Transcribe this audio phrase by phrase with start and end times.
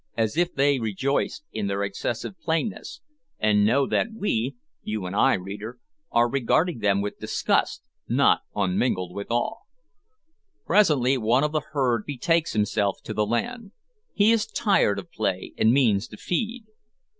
[0.17, 3.01] as if they rejoiced in their excessive plainness,
[3.37, 5.77] and knew that we you and I, reader
[6.09, 9.57] are regarding them with disgust, not unmingled with awe.
[10.65, 13.73] Presently one of the herd betakes himself to the land.
[14.11, 16.63] He is tired of play, and means to feed.